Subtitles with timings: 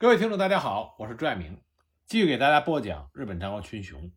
[0.00, 1.60] 各位听众，大家好，我是朱爱明，
[2.06, 4.12] 继续给大家播讲日本战国群雄。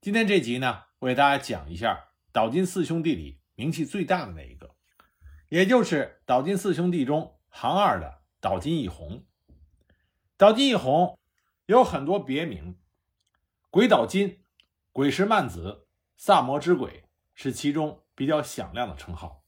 [0.00, 4.74] 今天这集呢，我给大家讲一下岛津四兄弟里名气最大的那一个，
[5.48, 9.24] 也就是岛津四兄弟中行二的岛津义弘。
[10.36, 11.16] 岛津义弘
[11.66, 12.76] 有很多别名，
[13.70, 14.40] 鬼岛津、
[14.90, 15.86] 鬼石漫子、
[16.16, 19.44] 萨摩之鬼是其中比较响亮的称号。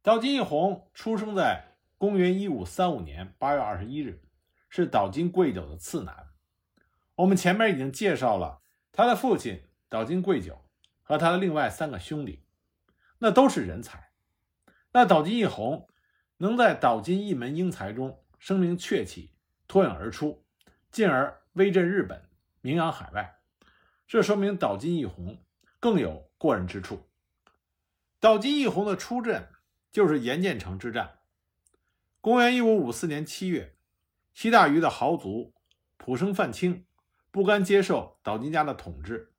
[0.00, 4.22] 岛津义弘出生在公元一五三五年八月二十一日。
[4.68, 6.28] 是岛津贵久的次男。
[7.16, 8.60] 我们前面已经介绍了
[8.92, 10.66] 他的父亲岛津贵久
[11.02, 12.44] 和他的另外三个兄弟，
[13.18, 14.10] 那都是人才。
[14.92, 15.88] 那岛津义弘
[16.38, 19.32] 能在岛津一门英才中声名鹊起、
[19.66, 20.44] 脱颖而出，
[20.90, 22.28] 进而威震日本、
[22.60, 23.38] 名扬海外，
[24.06, 25.42] 这说明岛津义弘
[25.80, 27.08] 更有过人之处。
[28.18, 29.48] 岛津义弘的出阵
[29.92, 31.20] 就是岩见城之战，
[32.20, 33.75] 公元一五五四年七月。
[34.36, 35.54] 西大隅的豪族
[35.96, 36.84] 浦生范清
[37.30, 39.32] 不甘接受岛津家的统治，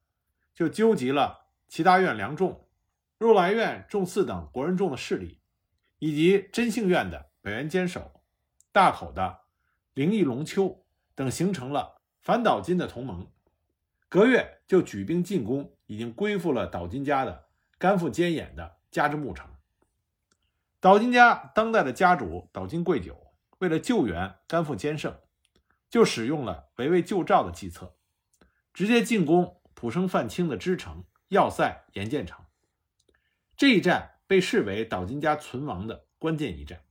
[0.55, 2.67] 就纠集了齐大院良仲、
[3.19, 5.39] 入来院众次等国人众的势力，
[5.99, 8.23] 以及真幸院的北原坚守、
[8.71, 9.41] 大口的
[9.93, 10.83] 灵异龙丘
[11.13, 13.27] 等，形成了反岛津的同盟。
[14.09, 17.45] 隔月就举兵进攻已经归附了岛津家的
[17.77, 19.47] 甘富坚演的加之木城。
[20.79, 23.26] 岛津家当代的家主岛津贵久。
[23.59, 25.19] 为了救援甘富坚胜，
[25.89, 27.95] 就使用了围魏救赵的计策，
[28.73, 32.45] 直接进攻浦生范清的支城要塞盐见城。
[33.55, 36.83] 这一战被视为岛津家存亡的关键一战，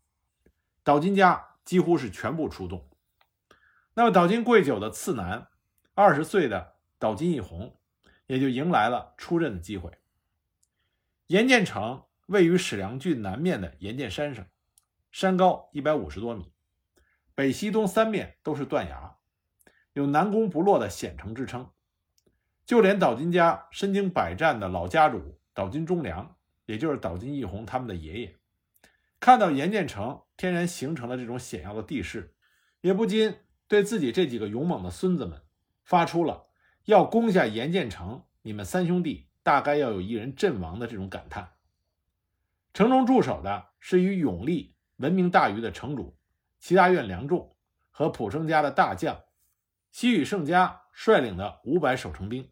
[0.83, 2.89] 岛津家几乎是全部出动。
[3.95, 5.49] 那么岛津贵久的次男，
[5.95, 7.79] 二十岁的岛津义弘，
[8.27, 9.93] 也就迎来了出阵的机会。
[11.29, 14.47] 盐见城位于矢良郡南面的盐见山上，
[15.13, 16.53] 山高一百五十多米。
[17.37, 19.19] 北、西、东三面都是断崖，
[19.93, 21.71] 有南攻不落的险城之称。
[22.65, 28.39] 就连岛津家身经百战的老家主岛津忠良，也就是岛津义弘他们的爷爷，
[29.21, 32.35] 看到岩见城天然形成了这种险要的地势，
[32.81, 33.37] 也不禁
[33.69, 35.43] 对自己这几个勇猛的孙子们
[35.85, 36.47] 发出了
[36.87, 41.53] 要攻下岩见城，你们三兄弟大概要有一人阵亡的这种感叹。
[42.73, 46.16] 城中驻守的是以勇力闻名大隅的城主。
[46.67, 47.55] 齐大院良众
[47.93, 49.23] 和浦生家的大将
[49.93, 52.51] 西羽胜家率领的五百守城兵，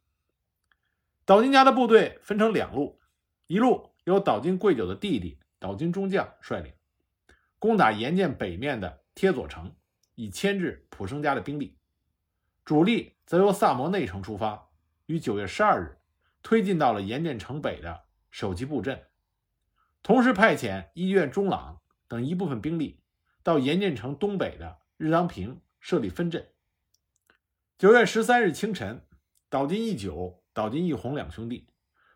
[1.25, 3.01] 岛津家的部队分成两路，
[3.49, 6.73] 一路由岛津贵久的弟弟岛津中将率领，
[7.59, 9.75] 攻打岩见北面的贴佐城，
[10.15, 11.77] 以牵制浦生家的兵力；
[12.65, 14.69] 主力则由萨摩内城出发，
[15.07, 15.99] 于九月十二日
[16.41, 19.09] 推进到了岩见城北的首级布阵，
[20.05, 23.01] 同时派遣医院中朗等一部分兵力。
[23.45, 26.49] 到岩见城东北的日当平设立分镇。
[27.77, 29.07] 九月十三日清晨，
[29.51, 31.69] 岛津义久、岛津义弘两兄弟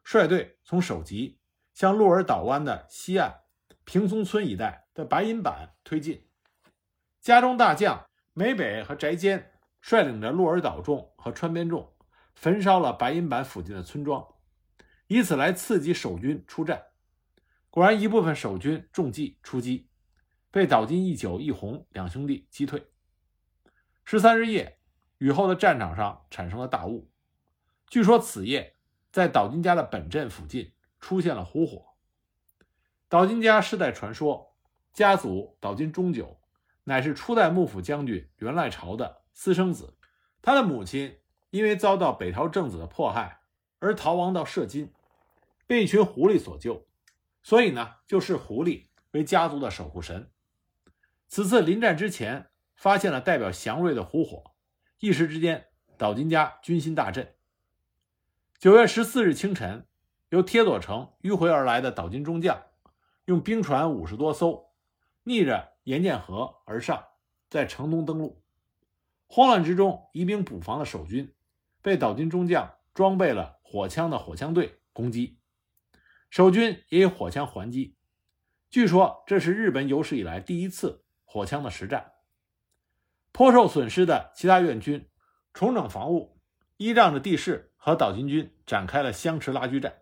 [0.03, 1.39] 率队从首级
[1.75, 3.43] 向鹿儿岛湾的西岸
[3.85, 6.27] 平松村一带的白银坂推进。
[7.21, 9.53] 家中大将梅北和翟坚
[9.83, 11.93] 率领着鹿儿岛众和川边众，
[12.35, 14.27] 焚烧了白银坂附近的村庄，
[15.09, 16.83] 以此来刺激守军出战。
[17.69, 19.88] 果然，一部分守军中计出击。
[20.51, 22.87] 被岛津义久、义弘两兄弟击退。
[24.05, 24.79] 十三日夜，
[25.19, 27.11] 雨后的战场上产生了大雾。
[27.89, 28.75] 据说此夜
[29.13, 31.85] 在岛津家的本镇附近出现了湖火。
[33.09, 34.55] 岛津家世代传说，
[34.93, 36.41] 家族岛津忠久
[36.85, 39.97] 乃是初代幕府将军源赖朝的私生子。
[40.41, 41.19] 他的母亲
[41.51, 43.41] 因为遭到北条政子的迫害
[43.81, 44.93] 而逃亡到社津，
[45.67, 46.87] 被一群狐狸所救，
[47.43, 50.31] 所以呢，就视狐狸为家族的守护神。
[51.29, 54.55] 此次临战之前，发现了代表祥瑞的虎火，
[54.99, 55.67] 一时之间，
[55.99, 57.35] 岛津家军心大振。
[58.59, 59.87] 九月十四日清晨，
[60.31, 62.63] 由贴佐城迂回而来的岛津中将，
[63.27, 64.73] 用兵船五十多艘，
[65.25, 67.05] 逆着岩见河而上，
[67.51, 68.43] 在城东登陆。
[69.27, 71.35] 慌乱之中，移兵补防的守军
[71.83, 75.39] 被岛津中将装备了火枪的火枪队攻击，
[76.31, 77.97] 守军也以火枪还击。
[78.71, 81.05] 据说这是日本有史以来第一次。
[81.31, 82.15] 火枪的实战，
[83.33, 85.07] 颇受损失的其他院军
[85.53, 86.41] 重整防务，
[86.79, 89.99] 依仗着地势和岛津军展开了相持拉锯战。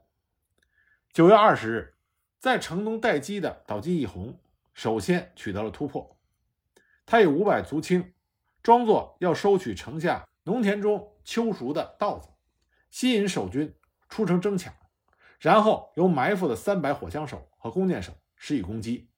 [1.13, 1.97] 九月二十日，
[2.39, 4.39] 在城东待机的岛津义弘
[4.73, 6.17] 首先取得了突破，
[7.05, 8.15] 他以五百足轻
[8.63, 12.29] 装作要收取城下农田中秋熟的稻子，
[12.89, 13.75] 吸引守军
[14.09, 14.73] 出城争抢，
[15.41, 19.11] 然后由埋伏的三百火枪手和弓箭手施以攻击，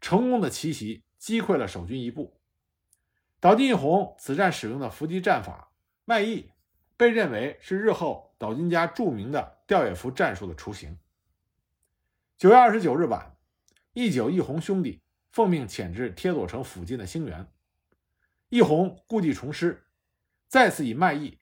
[0.00, 1.02] 成功的奇袭。
[1.20, 2.40] 击溃了守军一部，
[3.40, 5.70] 岛津义弘此战使用的伏击战法
[6.06, 6.50] 卖艺，
[6.96, 10.98] 被认为是日后岛津家著名的吊野伏战术的雏形。
[12.38, 13.36] 九月二十九日晚，
[13.92, 17.52] 义久义弘兄弟奉命潜至贴佐城附近的兴元，
[18.48, 19.84] 义弘故技重施，
[20.48, 21.38] 再次以卖艺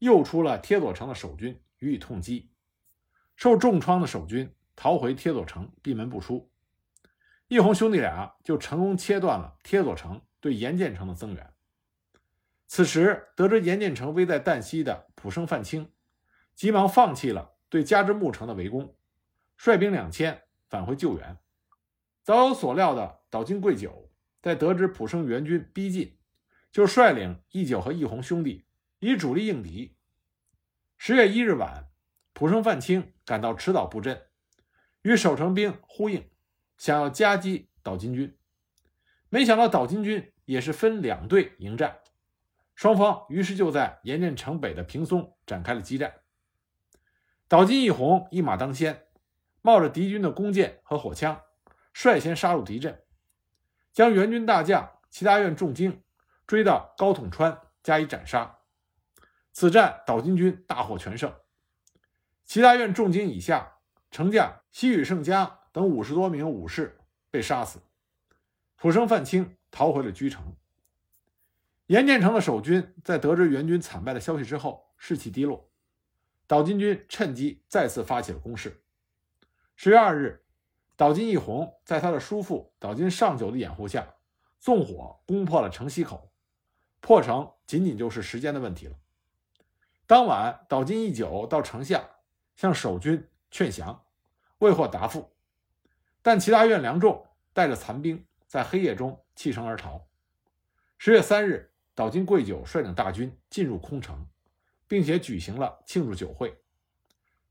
[0.00, 2.50] 诱出了贴佐城的守军予以痛击，
[3.36, 6.49] 受重创的守军逃回贴佐城，闭门不出。
[7.50, 11.52] 义弘兄弟俩就成功切断了贴佐城对严建成的增援。
[12.68, 15.90] 此时得知严建成危在旦夕的浦生范清，
[16.54, 18.94] 急忙放弃了对加之木城的围攻，
[19.56, 21.38] 率兵两千返回救援。
[22.22, 26.16] 早有所料的岛津贵久，在得知浦生援军逼近，
[26.70, 28.64] 就率领义久和义弘兄弟
[29.00, 29.96] 以主力应敌。
[30.98, 31.88] 十月一日晚，
[32.32, 34.28] 浦生范清赶到池岛布阵，
[35.02, 36.30] 与守城兵呼应。
[36.80, 38.38] 想要夹击岛津军，
[39.28, 41.98] 没想到岛津军也是分两队迎战，
[42.74, 46.22] 双方于是就在盐镇城北的平松展开了激战。
[47.48, 49.08] 岛津义弘一马当先，
[49.60, 51.42] 冒着敌军的弓箭和火枪，
[51.92, 53.02] 率先杀入敌阵，
[53.92, 56.02] 将援军大将齐大院重精
[56.46, 58.60] 追到高统川加以斩杀。
[59.52, 61.30] 此战岛津军大获全胜，
[62.46, 63.80] 齐大院重精以下
[64.10, 65.59] 丞将西宇胜家。
[65.72, 66.98] 等五十多名武士
[67.30, 67.80] 被杀死，
[68.76, 70.54] 浦生范清逃回了居城。
[71.86, 75.68] 严建成的守军在得知援军惨败的消息之后，士气低落。
[76.46, 78.82] 岛津军趁机再次发起了攻势。
[79.76, 80.44] 十月二日，
[80.96, 84.14] 岛津义弘在他的叔父岛津上久的掩护下，
[84.58, 86.32] 纵火攻破了城西口，
[87.00, 88.96] 破城仅仅就是时间的问题了。
[90.06, 92.08] 当晚，岛津义久到城下
[92.56, 94.04] 向守军劝降，
[94.58, 95.30] 未获答复。
[96.22, 100.06] 但齐大院梁仲带着残兵在黑夜中弃城而逃。
[100.98, 104.26] 十月三日，岛津贵久率领大军进入空城，
[104.86, 106.60] 并且举行了庆祝酒会。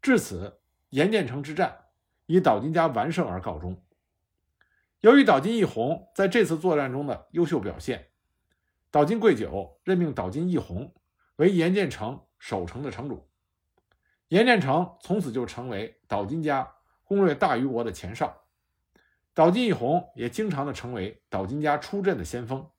[0.02, 1.86] 至此，盐见城之战
[2.28, 3.84] 以岛津家完胜而告终。
[5.00, 8.10] 由于岛津义弘在这次作战中的优秀表现，
[8.92, 10.94] 岛津贵久任命岛津义弘
[11.38, 13.28] 为盐见城守城的城主。
[14.28, 18.44] 盐见城从此就成为岛津家攻略大虞国的前哨。
[19.40, 22.70] 岛津义弘也经常的成为岛津家出阵的先锋。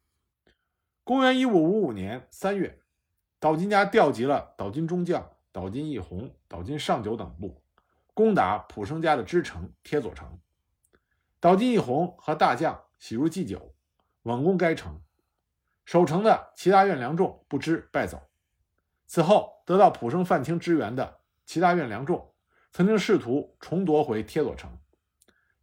[1.05, 2.83] 公元一五五五年三月，
[3.39, 7.63] 岛津家调集了岛津中将岛津义弘、岛津上久等部，
[8.13, 10.39] 攻打浦生家的支城贴佐城。
[11.41, 13.75] 岛津义弘和大将喜入祭酒，
[14.25, 15.01] 稳攻该城。
[15.87, 18.21] 守城的齐大院良仲不知败走。
[19.07, 22.35] 此后得到浦生范清支援的齐大院良仲，
[22.71, 24.79] 曾经试图重夺回贴佐城，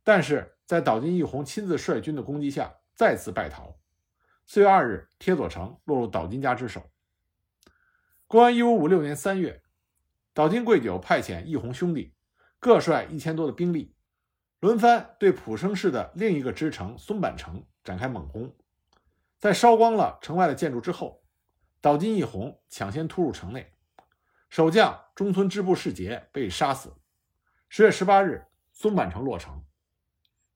[0.08, 0.54] 但是。
[0.68, 3.80] 在岛津义弘亲自率军的攻击下，再次败逃。
[4.46, 6.92] 四月二日，贴佐城落入岛津家之手。
[8.28, 9.64] 公元一五五六年三月，
[10.34, 12.14] 岛津贵久派遣义弘兄弟
[12.60, 13.96] 各率一千多的兵力，
[14.60, 18.54] 轮番对浦生市的另一个支城松坂城展开猛攻。
[19.40, 21.24] 在烧光了城外的建筑之后，
[21.80, 23.72] 岛津义弘抢先突入城内，
[24.50, 26.94] 守将中村支部世杰被杀死。
[27.70, 29.64] 十月十八日，松坂城落成。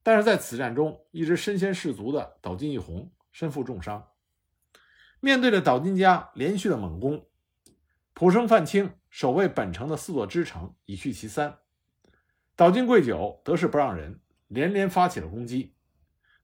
[0.02, 4.08] 但是在此战中，一直身先士卒的岛津义弘身负重伤。
[5.20, 7.26] 面对着岛津家连续的猛攻，
[8.12, 11.58] 浦生范清守卫本城的四座支城已去其三，
[12.56, 15.76] 岛津贵久得势不让人，连连发起了攻击。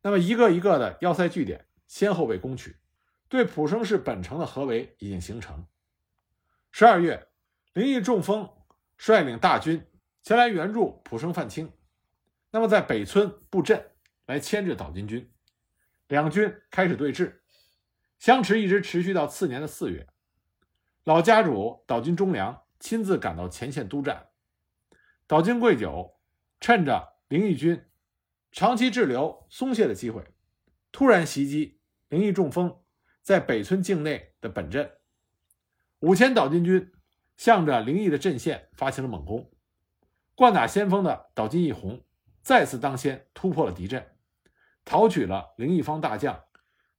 [0.02, 2.76] 那么一个一个的要塞据点先后被攻取，
[3.28, 5.66] 对浦生市本城的合围已经形成。
[6.70, 7.26] 十二月，
[7.72, 8.48] 灵异中风
[8.96, 9.84] 率领大军
[10.22, 11.72] 前来援助浦生范清。
[12.50, 13.90] 那么，在北村布阵
[14.26, 15.30] 来牵制岛津军，
[16.06, 17.40] 两军开始对峙，
[18.18, 20.06] 相持一直持续到次年的四月。
[21.04, 24.28] 老家主岛津忠良亲自赶到前线督战，
[25.26, 26.18] 岛津贵久
[26.58, 27.84] 趁着灵异军
[28.50, 30.24] 长期滞留松懈的机会，
[30.90, 31.78] 突然袭击
[32.08, 32.82] 灵异中锋
[33.22, 34.90] 在北村境内的本阵。
[36.00, 36.92] 五千岛津军
[37.36, 39.50] 向着灵异的阵线发起了猛攻，
[40.34, 42.02] 惯打先锋的岛津义弘。
[42.48, 44.16] 再次当先突破了敌阵，
[44.82, 46.44] 讨取了灵异方大将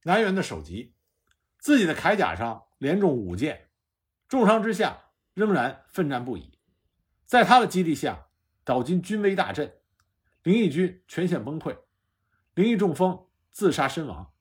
[0.04, 0.94] 南元的首级，
[1.58, 3.68] 自己的铠甲上连中五箭，
[4.28, 6.56] 重伤之下仍然奋战不已。
[7.26, 8.28] 在他的激励下，
[8.62, 9.74] 岛津军威大振，
[10.44, 11.76] 灵异军全线崩溃，
[12.54, 14.32] 灵异中风自杀身亡。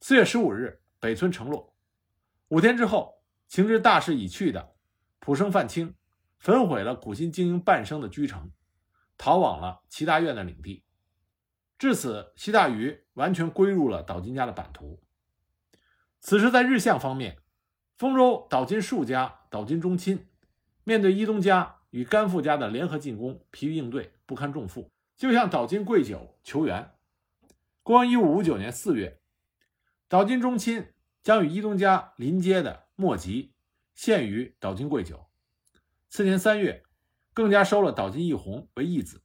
[0.00, 1.76] 四月十五日，北村城落。
[2.48, 4.74] 五天之后，情知大势已去的
[5.20, 5.94] 浦生范清
[6.40, 8.50] 焚毁了苦心经营半生的居城。
[9.18, 10.84] 逃往了齐大院的领地，
[11.78, 15.02] 至此，齐大隅完全归入了岛津家的版图。
[16.20, 17.38] 此时在日向方面，
[17.96, 20.28] 丰州岛津数家、岛津忠亲
[20.84, 26.92] 面对伊东家与甘父家的联合进攻，疲于应对，不堪重负，就向岛津贵久求援。
[27.82, 29.20] 公元一五五九年四月，
[30.08, 30.92] 岛津忠亲
[31.22, 33.54] 将与伊东家临接的莫吉
[33.94, 35.26] 献于岛津贵久。
[36.08, 36.82] 次年三月，
[37.36, 39.22] 更加收了岛津义弘为义子，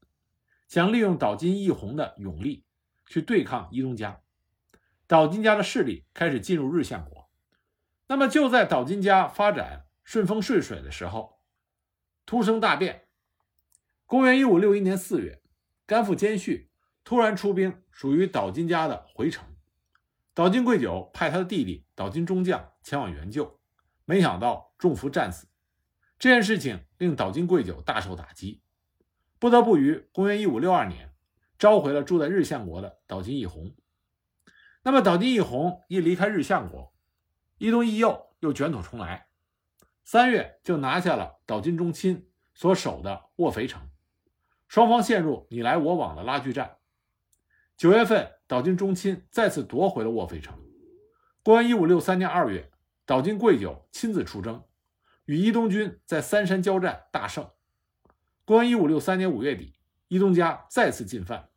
[0.67, 2.65] 想利用岛津义弘的勇力
[3.07, 4.19] 去对抗伊东家。
[5.07, 7.29] 岛津家的势力开始进入日向国。
[8.07, 11.39] 那么就在岛津家发展顺风顺水的时候，
[12.25, 13.07] 突生大变。
[14.05, 15.41] 公元一五六一年四月，
[15.85, 16.69] 甘父兼续
[17.05, 19.45] 突然出兵，属于岛津家的回城。
[20.33, 23.61] 岛津贵久派他的弟弟岛津中将前往援救，
[24.03, 25.47] 没想到中伏战死。
[26.21, 28.61] 这件事情令岛津贵久大受打击，
[29.39, 31.15] 不得不于公元一五六二年
[31.57, 33.73] 召回了住在日向国的岛津义弘。
[34.83, 36.93] 那么岛津义弘一离开日向国，
[37.57, 39.29] 伊东义右又卷土重来，
[40.03, 43.89] 三月就拿下了岛津忠亲所守的卧肥城，
[44.67, 46.77] 双方陷入你来我往的拉锯战。
[47.75, 50.55] 九月份，岛津忠亲再次夺回了卧肥城。
[51.41, 52.69] 公元一五六三年二月，
[53.07, 54.63] 岛津贵久亲自出征。
[55.31, 57.49] 与伊东军在三山交战，大胜。
[58.43, 61.47] 公元一五六三年五月底，伊东家再次进犯，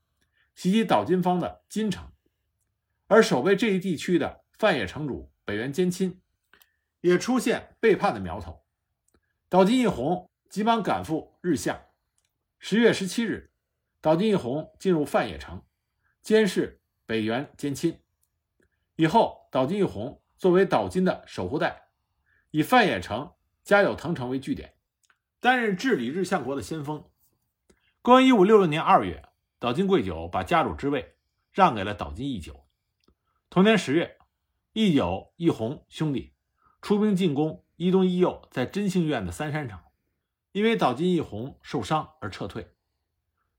[0.54, 2.12] 袭击岛津方的金城，
[3.08, 6.22] 而守卫这一地区的范野城主北原兼亲
[7.00, 8.62] 也出现背叛的苗头。
[9.48, 11.84] 岛津义弘急忙赶赴日向。
[12.60, 13.50] 十月十七日，
[14.00, 15.60] 岛津义弘进入范野城，
[16.22, 18.00] 监视北原兼亲。
[18.94, 21.88] 以后，岛津义弘作为岛津的守护带，
[22.52, 23.32] 以范野城。
[23.64, 24.74] 加有藤城为据点，
[25.40, 27.08] 担任治理日向国的先锋。
[28.02, 29.26] 公元一五六六年二月，
[29.58, 31.16] 岛津贵久把家主之位
[31.50, 32.66] 让给了岛津义久。
[33.48, 34.18] 同年十月，
[34.74, 36.34] 义久、义弘兄弟
[36.82, 39.80] 出兵进攻伊东伊右在真幸院的三山城，
[40.52, 42.74] 因为岛津义弘受伤而撤退。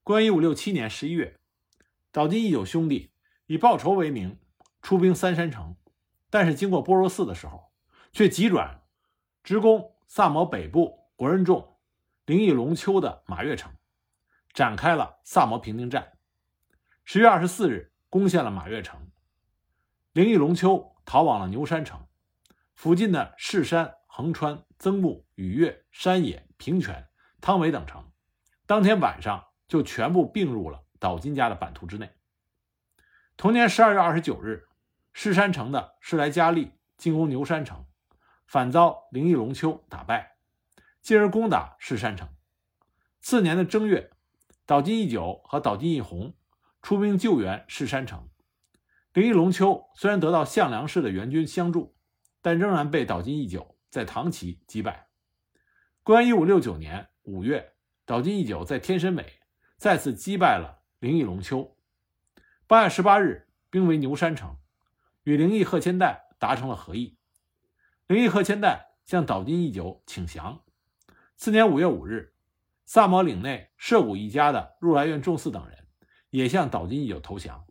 [0.04, 1.40] 公元一五六七年十一月，
[2.12, 3.12] 岛津义久兄弟
[3.48, 4.40] 以报仇为名
[4.84, 5.76] 出兵三山城，
[6.30, 7.72] 但是经过波若寺的时候，
[8.14, 8.84] 却急转
[9.44, 9.94] 直攻。
[10.08, 11.78] 萨摩北部国人众
[12.26, 13.72] 灵异龙丘的马月城，
[14.54, 16.14] 展开了萨摩平定战。
[17.04, 19.12] 十月二十四日，攻陷了马月城。
[20.14, 22.08] 灵异龙丘逃往了牛山城，
[22.74, 27.08] 附近的士山、横川、增木、羽越、山野、平泉、
[27.42, 28.12] 汤尾等城，
[28.66, 32.10] 当天晚上就全部并入了岛津家的版图之内。
[33.38, 34.68] 同年十二月二十九日，
[35.14, 37.86] 士山城的士来加利进攻牛山城。
[38.46, 40.38] 反遭灵异龙丘打败，
[41.02, 42.30] 进而攻打士山城。
[43.22, 44.12] 次年的正月，
[44.66, 46.34] 岛津义久和岛津义弘
[46.82, 48.30] 出兵救援士山城。
[49.14, 51.96] 灵异龙丘虽然得到项梁氏的援军相助，
[52.42, 55.08] 但仍然被岛津义久在唐崎击败。
[56.04, 57.74] 公元一五六九年五月，
[58.06, 59.40] 岛津义久在天神尾
[59.78, 61.76] 再次击败了灵异龙丘。
[62.68, 64.58] 八月十八日，兵围牛山城，
[65.24, 67.18] 与灵异贺千代达成了和议。
[68.08, 70.62] 灵异贺千代向岛津义久请降。
[71.38, 72.36] 次年五月五日，
[72.86, 75.88] 萨摩领内涉谷一家的入来院重嗣等人
[76.30, 77.66] 也向岛津义久投降。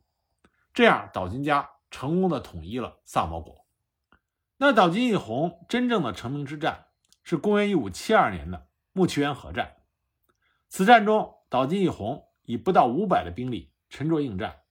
[0.73, 3.65] 这样，岛津家成功的统一了萨摩国。
[4.57, 6.87] 那岛津义弘真正的成名之战
[7.23, 9.77] 是公元一五七二年的木崎原合战。
[10.69, 14.63] 此战中，岛津义弘以不到五百的兵力沉着应战，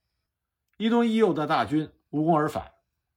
[0.75, 2.73] 伊东义右的大军无功而返。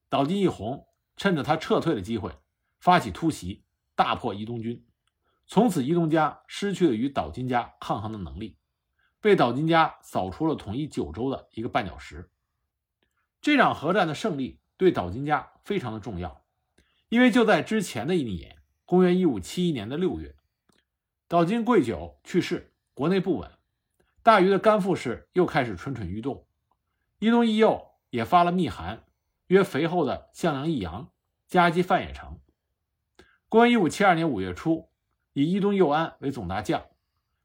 [0.08, 0.86] 岛津义弘。
[1.16, 2.32] 趁着他撤退的机会，
[2.78, 4.86] 发起突袭，大破伊东军。
[5.46, 8.58] 从此，伊东家失去了与岛津家抗衡的能力，
[9.20, 12.30] 被岛津家扫除了统一九州的一个绊脚石。
[13.40, 16.44] 这场核战的胜利对岛津家非常的重要，
[17.08, 20.34] 因为就在之前的一年，公元一五七一年的六月，
[21.28, 23.50] 岛津贵久去世，国内不稳，
[24.22, 26.46] 大隅的甘富氏又开始蠢蠢欲动，
[27.20, 29.05] 伊东义右也发了密函。
[29.48, 31.12] 约肥厚的向阳义阳
[31.46, 32.40] 夹击范野城。
[33.48, 34.90] 公元一五七二年五月初，
[35.32, 36.84] 以伊东佑安为总大将，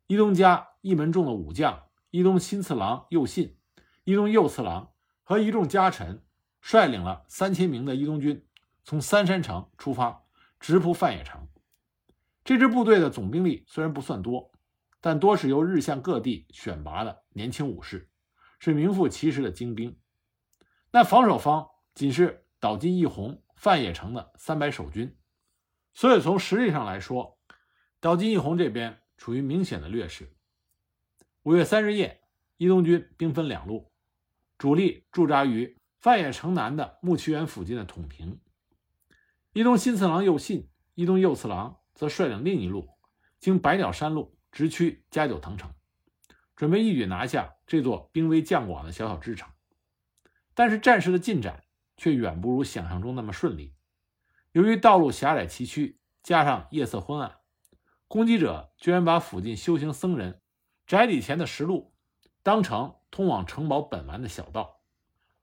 [0.08, 3.56] 伊东家一门众的武将伊东新次郎右信、
[4.04, 4.92] 伊东右次郎
[5.22, 6.24] 和一众家臣，
[6.60, 8.48] 率领了三千名的伊东军，
[8.84, 10.24] 从三山城出发，
[10.60, 11.48] 直扑范野城。
[12.44, 14.52] 这支部队的总兵力虽然不算多，
[15.00, 18.10] 但多是由日向各地选拔的年轻武士，
[18.58, 20.00] 是名副其实的精兵。
[20.90, 21.71] 那防守方。
[21.94, 25.18] 仅是岛津义弘范野城的三百守军，
[25.94, 27.38] 所以从实力上来说，
[28.00, 30.34] 岛津义弘这边处于明显的劣势。
[31.44, 32.22] 五月三日夜，
[32.58, 33.92] 伊东军兵分两路，
[34.58, 38.40] 主力驻扎于范野城南的木崎原附近的统平，
[39.54, 42.90] 伊东新次郎右信、伊东右次郎则率领另一路，
[43.40, 45.74] 经百鸟山路直趋加久藤城，
[46.56, 49.50] 准备一举拿下这座兵威将广的小小支城。
[50.54, 51.61] 但是战事的进展
[52.02, 53.76] 却远不如想象中那么顺利。
[54.54, 57.38] 由于道路狭窄崎岖，加上夜色昏暗，
[58.08, 60.42] 攻击者居然把附近修行僧人
[60.88, 61.94] 宅邸前的石路
[62.42, 64.82] 当成通往城堡本丸的小道，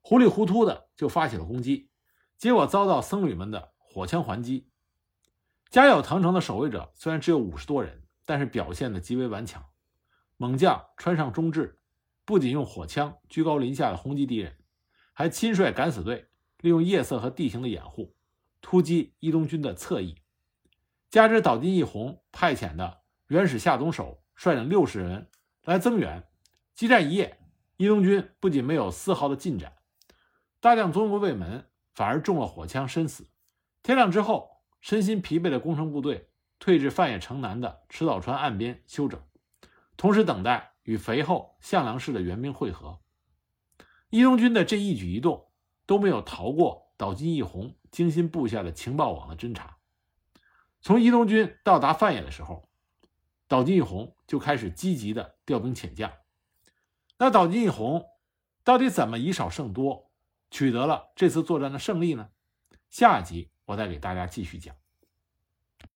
[0.00, 1.92] 糊里糊涂的就发起了攻击，
[2.36, 4.68] 结果遭到僧侣们的火枪还击。
[5.70, 9.64] 家有藤城的守卫者虽然只有五十多人，但是表现的极为顽强。
[10.36, 11.78] 猛将川上忠志
[12.24, 14.56] 不仅用火枪居高临下的轰击敌人，
[15.12, 16.27] 还亲率敢死队
[16.60, 18.14] 利用夜色和地形的掩护，
[18.60, 20.16] 突击伊东军的侧翼。
[21.10, 25.28] 加之岛津义弘派遣的原始下总守率领六十人
[25.64, 26.28] 来增援，
[26.74, 27.38] 激战一夜，
[27.76, 29.74] 伊东军不仅没有丝毫的进展，
[30.60, 33.26] 大量宗国卫门反而中了火枪身死。
[33.82, 39.20] 天亮之后，身心疲惫的攻城部队退至范野城南的池岛川岸边休整，
[39.96, 43.00] 同时等待与肥后向良氏的援兵会合。
[44.10, 45.47] 伊东军的这一举一动
[45.88, 49.78] 都没有逃过岛津义弘精心布下的情报网的侦查。
[50.82, 52.68] 从伊东军到达范野的时候，
[53.48, 56.12] 岛津义弘就开始积极的调兵遣将。
[57.16, 58.04] 那岛津义弘
[58.62, 60.10] 到底怎么以少胜多，
[60.50, 62.28] 取得了这次作战的胜利呢？
[62.90, 64.76] 下一集我再给大家继续讲。